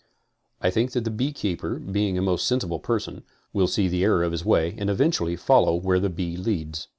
[0.59, 3.21] I think that the beekeepr, being a most sensible person,
[3.53, 6.87] will see the error of his way and eventually follow where the bee leads.